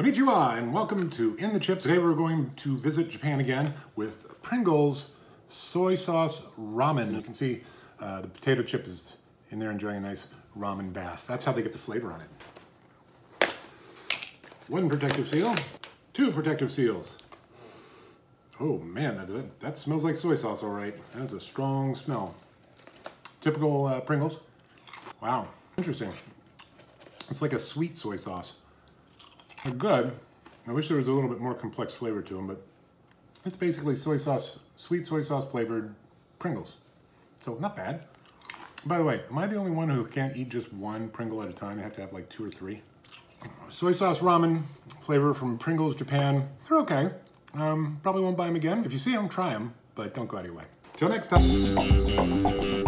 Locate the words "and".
0.56-0.72